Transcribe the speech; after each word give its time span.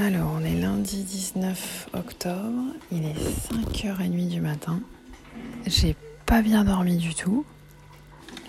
Alors, 0.00 0.30
on 0.32 0.44
est 0.44 0.54
lundi 0.54 1.02
19 1.02 1.88
octobre, 1.92 2.72
il 2.92 3.04
est 3.04 3.16
5h30 3.16 4.28
du 4.28 4.40
matin. 4.40 4.80
J'ai 5.66 5.96
pas 6.24 6.40
bien 6.40 6.62
dormi 6.62 6.98
du 6.98 7.16
tout. 7.16 7.44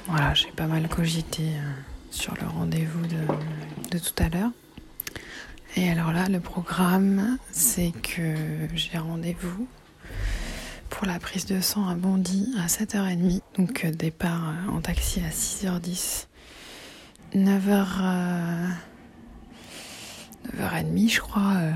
Voilà, 0.05 0.35
j'ai 0.35 0.51
pas 0.51 0.67
mal 0.67 0.87
cogité 0.87 1.41
euh, 1.41 1.71
sur 2.11 2.35
le 2.35 2.45
rendez-vous 2.45 3.01
de, 3.07 3.97
tout 3.97 4.23
à 4.23 4.29
l'heure. 4.29 4.51
Et 5.75 5.89
alors 5.89 6.11
là, 6.11 6.29
le 6.29 6.39
programme, 6.39 7.39
c'est 7.51 7.93
que 8.03 8.35
j'ai 8.75 8.99
rendez-vous 8.99 9.67
pour 10.91 11.07
la 11.07 11.17
prise 11.17 11.47
de 11.47 11.61
sang 11.61 11.89
à 11.89 11.95
Bondy 11.95 12.53
à 12.59 12.67
7h30. 12.67 13.41
Donc 13.57 13.85
euh, 13.85 13.91
départ 13.91 14.49
euh, 14.49 14.77
en 14.77 14.81
taxi 14.81 15.19
à 15.21 15.29
6h10. 15.29 16.27
9h... 17.33 18.69
9h30, 20.57 21.09
je 21.09 21.21
crois, 21.21 21.53
euh, 21.57 21.71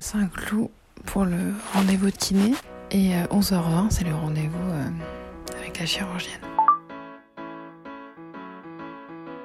Saint-Cloud 0.00 0.68
pour 1.06 1.24
le 1.24 1.54
rendez-vous 1.72 2.10
de 2.10 2.16
kiné. 2.16 2.54
Et 2.90 3.12
11h20, 3.30 3.86
euh, 3.86 3.86
c'est 3.90 4.04
le 4.04 4.14
rendez-vous 4.14 4.70
euh, 4.70 4.88
avec 5.58 5.78
la 5.78 5.86
chirurgienne. 5.86 6.40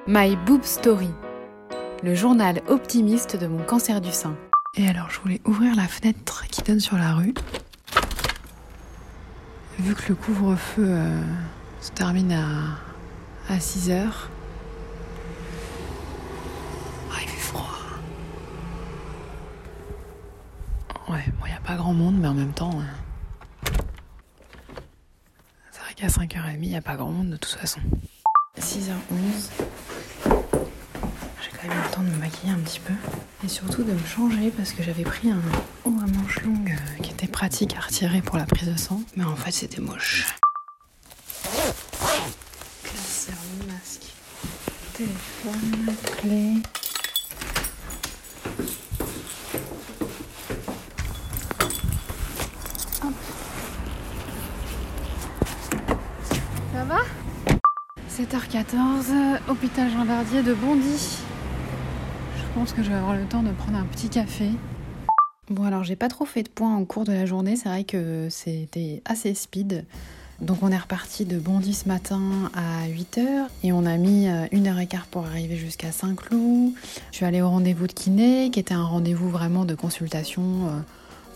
My 0.06 0.36
Boob 0.46 0.64
Story, 0.64 1.10
le 2.02 2.14
journal 2.14 2.62
optimiste 2.68 3.36
de 3.36 3.46
mon 3.46 3.62
cancer 3.62 4.00
du 4.00 4.10
sein. 4.10 4.36
Et 4.76 4.88
alors, 4.88 5.10
je 5.10 5.20
voulais 5.20 5.40
ouvrir 5.44 5.74
la 5.74 5.88
fenêtre 5.88 6.46
qui 6.50 6.62
donne 6.62 6.80
sur 6.80 6.96
la 6.96 7.14
rue. 7.14 7.34
Vu 9.78 9.94
que 9.94 10.08
le 10.10 10.14
couvre-feu 10.14 10.96
se 11.80 11.90
termine 11.90 12.32
à, 12.32 13.52
à 13.52 13.60
6 13.60 13.90
h 13.90 14.06
Ouais, 21.10 21.24
bon, 21.40 21.46
il 21.46 21.48
n'y 21.48 21.56
a 21.56 21.60
pas 21.60 21.74
grand 21.74 21.92
monde, 21.92 22.18
mais 22.20 22.28
en 22.28 22.34
même 22.34 22.52
temps. 22.52 22.70
Euh, 22.78 23.72
c'est 25.72 25.80
vrai 25.80 25.94
qu'à 25.96 26.06
5h30, 26.06 26.58
il 26.62 26.68
n'y 26.68 26.76
a 26.76 26.80
pas 26.80 26.94
grand 26.94 27.10
monde 27.10 27.30
de 27.30 27.36
toute 27.36 27.50
façon. 27.58 27.80
6h11. 28.56 29.50
J'ai 31.42 31.50
quand 31.50 31.66
même 31.68 31.76
eu 31.76 31.82
le 31.82 31.90
temps 31.90 32.02
de 32.02 32.10
me 32.10 32.16
maquiller 32.16 32.52
un 32.52 32.58
petit 32.60 32.78
peu. 32.78 32.94
Et 33.44 33.48
surtout 33.48 33.82
de 33.82 33.92
me 33.92 34.06
changer 34.06 34.52
parce 34.52 34.70
que 34.70 34.84
j'avais 34.84 35.02
pris 35.02 35.30
un 35.30 35.42
haut 35.84 35.98
à 36.00 36.06
manches 36.16 36.42
longues 36.44 36.78
euh, 36.78 37.02
qui 37.02 37.10
était 37.10 37.26
pratique 37.26 37.74
à 37.76 37.80
retirer 37.80 38.22
pour 38.22 38.36
la 38.36 38.46
prise 38.46 38.68
de 38.68 38.78
sang. 38.78 39.02
Mais 39.16 39.24
en 39.24 39.34
fait, 39.34 39.50
c'était 39.50 39.80
moche. 39.80 40.26
Classeur, 42.84 43.34
masque, 43.66 44.14
téléphone, 44.94 45.92
clé. 46.20 46.62
Va 56.90 56.98
7h14, 58.10 59.38
hôpital 59.48 59.88
Jean 59.90 60.04
de 60.04 60.54
Bondy. 60.54 61.18
Je 62.36 62.42
pense 62.54 62.72
que 62.72 62.82
je 62.82 62.88
vais 62.88 62.96
avoir 62.96 63.14
le 63.14 63.24
temps 63.26 63.44
de 63.44 63.52
prendre 63.52 63.78
un 63.78 63.84
petit 63.84 64.08
café. 64.08 64.46
Bon 65.48 65.64
alors 65.64 65.84
j'ai 65.84 65.94
pas 65.94 66.08
trop 66.08 66.24
fait 66.24 66.42
de 66.42 66.48
points 66.48 66.76
au 66.78 66.84
cours 66.84 67.04
de 67.04 67.12
la 67.12 67.26
journée, 67.26 67.54
c'est 67.54 67.68
vrai 67.68 67.84
que 67.84 68.26
c'était 68.28 69.02
assez 69.04 69.34
speed. 69.34 69.84
Donc 70.40 70.58
on 70.62 70.72
est 70.72 70.78
reparti 70.78 71.24
de 71.24 71.38
Bondy 71.38 71.74
ce 71.74 71.86
matin 71.86 72.50
à 72.54 72.88
8h 72.88 73.46
et 73.62 73.72
on 73.72 73.86
a 73.86 73.96
mis 73.96 74.28
euh, 74.28 74.46
une 74.50 74.66
heure 74.66 74.80
et 74.80 74.86
quart 74.86 75.06
pour 75.06 75.26
arriver 75.26 75.56
jusqu'à 75.56 75.92
Saint-Cloud. 75.92 76.72
Je 77.12 77.16
suis 77.16 77.26
allée 77.26 77.42
au 77.42 77.50
rendez-vous 77.50 77.86
de 77.86 77.92
kiné 77.92 78.50
qui 78.50 78.58
était 78.58 78.74
un 78.74 78.84
rendez-vous 78.84 79.28
vraiment 79.28 79.64
de 79.64 79.74
consultation 79.74 80.42
euh, 80.42 80.80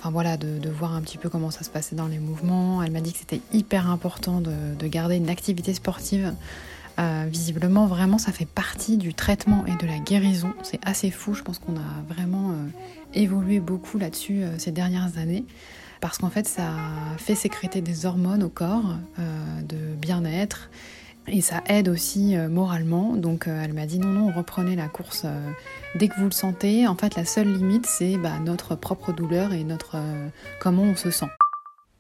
enfin 0.05 0.13
voilà, 0.13 0.37
de, 0.37 0.69
voir 0.69 0.95
un 0.95 1.01
petit 1.01 1.17
peu 1.17 1.31
comment 1.31 1.51
ça 1.51 1.65
se 1.65 1.71
passait 1.71 1.97
dans 1.97 2.09
les 2.09 2.19
mouvements. 2.19 2.83
Elle 2.83 2.91
m'a 2.91 3.01
dit 3.01 3.15
que 3.15 3.21
c'était 3.21 3.41
hyper 3.55 3.89
important 3.89 4.43
de, 4.43 4.87
garder 4.87 5.17
une 5.17 5.31
activité 5.31 5.73
sportive. 5.73 6.35
Euh, 6.99 7.25
visiblement, 7.27 7.87
vraiment, 7.87 8.19
ça 8.19 8.31
fait 8.31 8.47
partie 8.47 8.99
du 8.99 9.15
traitement 9.15 9.65
et 9.65 9.75
de 9.83 9.87
la 9.87 9.99
guérison. 9.99 10.53
C'est 10.63 10.79
assez 10.87 11.11
fou. 11.11 11.33
Je 11.33 11.43
pense 11.43 11.59
qu'on 11.59 11.77
a 11.77 12.15
vraiment 12.15 12.51
euh, 12.51 12.55
évolué 13.15 13.61
beaucoup 13.61 13.97
là-dessus 13.99 14.43
euh, 14.43 14.59
ces 14.59 14.73
dernières 14.73 15.17
années. 15.17 15.47
Parce 16.03 16.19
qu'en 16.19 16.29
fait, 16.29 16.47
ça 16.47 16.75
fait 17.17 17.35
sécréter 17.35 17.81
des 17.81 18.05
hormones 18.05 18.43
au 18.43 18.51
corps 18.51 18.97
de 19.67 19.95
bien-être 19.97 20.69
et 21.27 21.41
ça 21.41 21.63
aide 21.67 21.89
aussi 21.89 22.37
euh, 22.37 22.49
moralement. 22.49 23.17
Donc 23.17 23.49
euh, 23.49 23.63
elle 23.63 23.73
m'a 23.73 23.87
dit 23.87 23.99
non, 23.99 24.09
non, 24.09 24.33
reprenez 24.33 24.77
la 24.77 24.89
course 24.89 25.23
euh, 25.25 25.51
dès 25.95 26.09
que 26.09 26.15
vous 26.19 26.27
le 26.27 26.31
sentez. 26.31 26.87
En 26.87 26.97
fait, 26.97 27.17
la 27.17 27.25
seule 27.25 27.53
limite, 27.53 27.87
c'est 27.87 28.17
bah, 28.17 28.39
notre 28.41 28.75
propre 28.75 29.13
douleur 29.13 29.53
et 29.53 29.65
notre 29.65 29.97
comment 30.61 30.83
on 30.83 30.97
se 30.97 31.11
sent. 31.11 31.29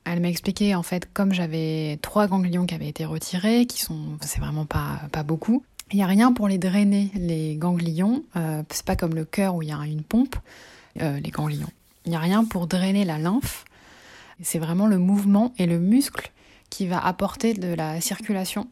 Elle 0.05 0.21
m'a 0.21 0.29
expliqué 0.29 0.75
en 0.75 0.83
fait 0.83 1.09
comme 1.12 1.33
j'avais 1.33 1.99
trois 2.03 2.27
ganglions 2.27 2.67
qui 2.67 2.75
avaient 2.75 2.89
été 2.89 3.07
retirés, 3.07 3.67
qui 3.67 3.81
sont, 3.81 4.19
c'est 4.21 4.41
vraiment 4.41 4.67
pas 4.67 5.01
pas 5.12 5.23
beaucoup. 5.23 5.65
Il 5.93 5.97
n'y 5.97 6.03
a 6.03 6.06
rien 6.06 6.33
pour 6.33 6.49
les 6.49 6.59
drainer 6.59 7.11
les 7.15 7.56
ganglions. 7.56 8.23
c'est 8.71 8.85
pas 8.85 8.97
comme 8.97 9.15
le 9.15 9.25
cœur 9.25 9.55
où 9.55 9.62
il 9.62 9.69
y 9.69 9.73
a 9.73 9.79
une 9.79 10.03
pompe. 10.03 10.37
les 10.97 11.31
ganglions. 11.31 11.71
Il 12.05 12.11
n'y 12.11 12.17
a 12.17 12.21
rien 12.21 12.45
pour 12.45 12.67
drainer 12.67 13.05
la 13.05 13.19
lymphe. 13.19 13.65
C'est 14.43 14.59
vraiment 14.59 14.87
le 14.87 14.99
mouvement 14.99 15.53
et 15.59 15.67
le 15.67 15.79
muscle 15.79 16.33
qui 16.75 16.89
va 16.89 16.99
apporter 16.99 17.55
de 17.55 17.73
la 17.73 18.01
circulation. 18.01 18.67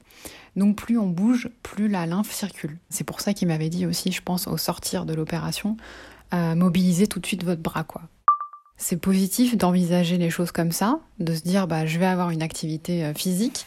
Donc 0.57 0.75
plus 0.75 0.99
on 0.99 1.07
bouge, 1.07 1.49
plus 1.63 1.87
la 1.87 2.05
lymphe 2.05 2.33
circule. 2.33 2.79
C'est 2.91 3.05
pour 3.05 3.21
ça 3.21 3.33
qu'il 3.33 3.47
m'avait 3.47 3.69
dit 3.69 3.87
aussi, 3.87 4.11
je 4.11 4.21
pense, 4.21 4.49
au 4.49 4.57
sortir 4.57 5.07
de 5.07 5.15
l'opération, 5.15 5.77
euh, 6.35 6.57
mobiliser 6.57 7.07
tout 7.07 7.21
de 7.21 7.27
suite 7.27 7.45
votre 7.45 7.63
bras, 7.63 7.85
quoi. 7.85 8.03
C'est 8.77 8.97
positif 8.97 9.57
d'envisager 9.57 10.19
les 10.19 10.31
choses 10.31 10.51
comme 10.51 10.73
ça, 10.73 10.99
de 11.21 11.33
se 11.33 11.43
dire 11.43 11.69
bah 11.69 11.87
je 11.87 12.01
vais 12.01 12.07
avoir 12.07 12.31
une 12.31 12.43
activité 12.43 13.05
euh, 13.05 13.15
physique. 13.15 13.67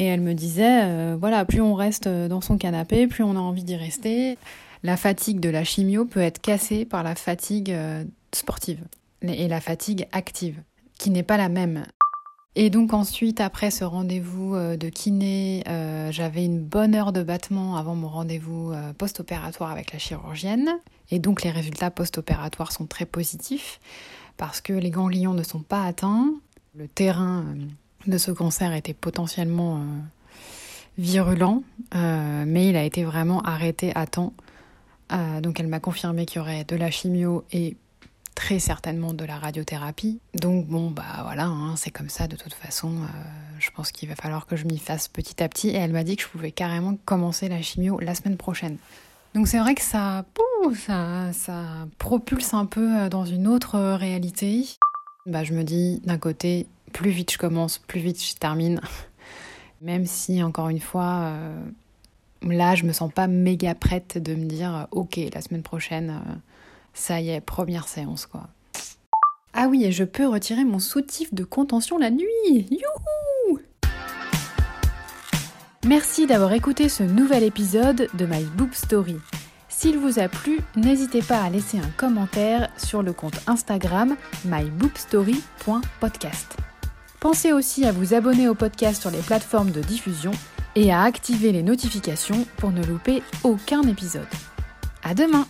Et 0.00 0.06
elle 0.06 0.22
me 0.22 0.34
disait 0.34 0.82
euh, 0.82 1.16
voilà 1.16 1.44
plus 1.44 1.60
on 1.60 1.74
reste 1.74 2.08
dans 2.08 2.40
son 2.40 2.58
canapé, 2.58 3.06
plus 3.06 3.22
on 3.22 3.36
a 3.36 3.40
envie 3.40 3.62
d'y 3.62 3.76
rester. 3.76 4.38
La 4.82 4.96
fatigue 4.96 5.38
de 5.38 5.50
la 5.50 5.62
chimio 5.62 6.04
peut 6.04 6.20
être 6.20 6.40
cassée 6.40 6.84
par 6.84 7.04
la 7.04 7.14
fatigue 7.14 7.76
sportive 8.32 8.80
et 9.22 9.46
la 9.46 9.60
fatigue 9.60 10.06
active, 10.10 10.56
qui 10.98 11.10
n'est 11.10 11.22
pas 11.22 11.36
la 11.36 11.48
même. 11.48 11.84
Et 12.60 12.70
donc 12.70 12.92
ensuite, 12.92 13.40
après 13.40 13.70
ce 13.70 13.84
rendez-vous 13.84 14.56
euh, 14.56 14.76
de 14.76 14.88
kiné, 14.88 15.62
euh, 15.68 16.10
j'avais 16.10 16.44
une 16.44 16.60
bonne 16.60 16.94
heure 16.94 17.12
de 17.12 17.22
battement 17.22 17.76
avant 17.76 17.94
mon 17.94 18.08
rendez-vous 18.08 18.72
euh, 18.72 18.92
post-opératoire 18.94 19.70
avec 19.70 19.92
la 19.92 20.00
chirurgienne. 20.00 20.80
Et 21.12 21.20
donc 21.20 21.44
les 21.44 21.50
résultats 21.50 21.92
post-opératoires 21.92 22.72
sont 22.72 22.86
très 22.86 23.06
positifs 23.06 23.78
parce 24.36 24.60
que 24.60 24.72
les 24.72 24.90
ganglions 24.90 25.34
ne 25.34 25.44
sont 25.44 25.62
pas 25.62 25.84
atteints. 25.84 26.34
Le 26.74 26.88
terrain 26.88 27.44
de 28.08 28.18
ce 28.18 28.32
cancer 28.32 28.72
était 28.72 28.92
potentiellement 28.92 29.80
virulent, 30.96 31.62
mais 31.94 32.68
il 32.68 32.76
a 32.76 32.84
été 32.84 33.04
vraiment 33.04 33.40
arrêté 33.42 33.90
à 33.96 34.06
temps. 34.06 34.32
donc 35.42 35.58
elle 35.58 35.66
m'a 35.66 35.80
confirmé 35.80 36.24
qu'il 36.24 36.38
y 36.38 36.40
aurait 36.40 36.64
de 36.64 36.76
la 36.76 36.90
chimio 36.90 37.44
et 37.52 37.76
très 38.38 38.60
certainement 38.60 39.14
de 39.14 39.24
la 39.24 39.36
radiothérapie. 39.36 40.20
Donc 40.32 40.68
bon, 40.68 40.92
bah 40.92 41.22
voilà, 41.24 41.46
hein, 41.46 41.74
c'est 41.74 41.90
comme 41.90 42.08
ça 42.08 42.28
de 42.28 42.36
toute 42.36 42.54
façon. 42.54 42.88
Euh, 43.02 43.06
je 43.58 43.68
pense 43.72 43.90
qu'il 43.90 44.08
va 44.08 44.14
falloir 44.14 44.46
que 44.46 44.54
je 44.54 44.64
m'y 44.64 44.78
fasse 44.78 45.08
petit 45.08 45.42
à 45.42 45.48
petit. 45.48 45.70
Et 45.70 45.74
elle 45.74 45.90
m'a 45.90 46.04
dit 46.04 46.14
que 46.14 46.22
je 46.22 46.28
pouvais 46.28 46.52
carrément 46.52 46.96
commencer 47.04 47.48
la 47.48 47.60
chimio 47.62 47.98
la 47.98 48.14
semaine 48.14 48.36
prochaine. 48.36 48.76
Donc 49.34 49.48
c'est 49.48 49.58
vrai 49.58 49.74
que 49.74 49.82
ça, 49.82 50.24
ça, 51.32 51.64
propulse 51.98 52.54
un 52.54 52.64
peu 52.64 52.96
euh, 52.96 53.08
dans 53.08 53.24
une 53.24 53.48
autre 53.48 53.74
euh, 53.74 53.96
réalité. 53.96 54.68
Bah 55.26 55.42
je 55.42 55.52
me 55.52 55.64
dis 55.64 56.00
d'un 56.04 56.18
côté, 56.18 56.68
plus 56.92 57.10
vite 57.10 57.32
je 57.32 57.38
commence, 57.38 57.78
plus 57.78 58.00
vite 58.00 58.24
je 58.24 58.36
termine. 58.36 58.80
Même 59.82 60.06
si 60.06 60.44
encore 60.44 60.68
une 60.68 60.80
fois, 60.80 61.32
là 62.42 62.74
je 62.76 62.84
me 62.84 62.92
sens 62.92 63.12
pas 63.12 63.26
méga 63.26 63.74
prête 63.74 64.16
de 64.18 64.34
me 64.34 64.44
dire 64.44 64.88
ok 64.90 65.20
la 65.32 65.40
semaine 65.40 65.62
prochaine 65.62 66.20
ça 66.94 67.20
y 67.20 67.30
est, 67.30 67.40
première 67.40 67.88
séance 67.88 68.26
quoi. 68.26 68.48
Ah 69.54 69.66
oui, 69.68 69.84
et 69.84 69.92
je 69.92 70.04
peux 70.04 70.26
retirer 70.26 70.64
mon 70.64 70.78
soutif 70.78 71.34
de 71.34 71.44
contention 71.44 71.98
la 71.98 72.10
nuit. 72.10 72.66
Youhou 72.70 73.58
Merci 75.86 76.26
d'avoir 76.26 76.52
écouté 76.52 76.88
ce 76.88 77.02
nouvel 77.02 77.42
épisode 77.42 78.08
de 78.14 78.26
My 78.26 78.44
Boob 78.44 78.74
Story. 78.74 79.16
S'il 79.68 79.96
vous 79.96 80.18
a 80.18 80.28
plu, 80.28 80.60
n'hésitez 80.76 81.22
pas 81.22 81.40
à 81.40 81.50
laisser 81.50 81.78
un 81.78 81.90
commentaire 81.96 82.68
sur 82.76 83.02
le 83.02 83.12
compte 83.12 83.40
Instagram 83.46 84.16
myboobstory.podcast. 84.44 86.56
Pensez 87.20 87.52
aussi 87.52 87.84
à 87.84 87.92
vous 87.92 88.14
abonner 88.14 88.48
au 88.48 88.54
podcast 88.54 89.00
sur 89.00 89.10
les 89.10 89.22
plateformes 89.22 89.70
de 89.70 89.80
diffusion 89.80 90.32
et 90.74 90.92
à 90.92 91.02
activer 91.02 91.52
les 91.52 91.62
notifications 91.62 92.46
pour 92.56 92.70
ne 92.70 92.84
louper 92.84 93.22
aucun 93.44 93.82
épisode. 93.82 94.26
À 95.02 95.14
demain! 95.14 95.46